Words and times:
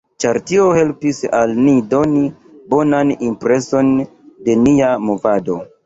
Ĉar 0.23 0.37
tio 0.51 0.63
helpis 0.77 1.19
al 1.41 1.53
ni 1.59 1.75
doni 1.93 2.25
bonan 2.75 3.15
impreson 3.31 3.97
de 4.49 4.61
nia 4.67 4.95
movado. 5.09 5.65